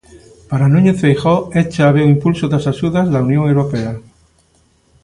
Para 0.49 0.71
Núñez 0.73 0.97
Feijóo 1.01 1.41
é 1.59 1.61
chave 1.75 1.99
o 2.05 2.09
impulso 2.13 2.45
das 2.49 2.65
axudas 2.71 3.05
da 3.13 3.23
Unión 3.27 3.43
Europea. 3.51 3.91